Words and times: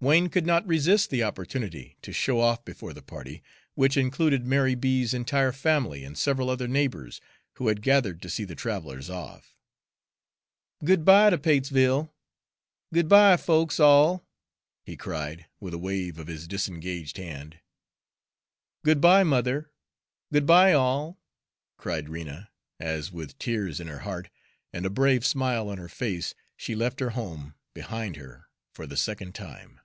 Wain 0.00 0.28
could 0.28 0.44
not 0.44 0.66
resist 0.66 1.08
the 1.08 1.22
opportunity 1.22 1.96
to 2.02 2.12
show 2.12 2.38
off 2.38 2.62
before 2.62 2.92
the 2.92 3.00
party, 3.00 3.42
which 3.74 3.96
included 3.96 4.44
Mary 4.44 4.74
B.'s 4.74 5.14
entire 5.14 5.50
family 5.50 6.04
and 6.04 6.18
several 6.18 6.50
other 6.50 6.68
neighbors, 6.68 7.22
who 7.54 7.68
had 7.68 7.80
gathered 7.80 8.20
to 8.20 8.28
see 8.28 8.44
the 8.44 8.54
travelers 8.54 9.08
off. 9.08 9.56
"Good 10.84 11.06
by 11.06 11.30
ter 11.30 11.38
Patesville! 11.38 12.12
Good 12.92 13.08
by, 13.08 13.38
folkses 13.38 13.80
all!" 13.80 14.28
he 14.84 14.94
cried, 14.94 15.46
with 15.58 15.72
a 15.72 15.78
wave 15.78 16.18
of 16.18 16.26
his 16.26 16.46
disengaged 16.46 17.16
hand. 17.16 17.60
"Good 18.84 19.00
by, 19.00 19.22
mother! 19.24 19.72
Good 20.30 20.44
by, 20.44 20.74
all!" 20.74 21.18
cried 21.78 22.10
Rena, 22.10 22.50
as 22.78 23.10
with 23.10 23.38
tears 23.38 23.80
in 23.80 23.86
her 23.86 24.00
heart 24.00 24.28
and 24.70 24.84
a 24.84 24.90
brave 24.90 25.24
smile 25.24 25.70
on 25.70 25.78
her 25.78 25.88
face 25.88 26.34
she 26.58 26.74
left 26.74 27.00
her 27.00 27.10
home 27.12 27.54
behind 27.72 28.16
her 28.16 28.50
for 28.74 28.86
the 28.86 28.98
second 28.98 29.34
time. 29.34 29.80